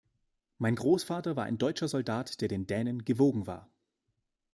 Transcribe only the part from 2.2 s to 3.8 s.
der den Dänen gewogen war.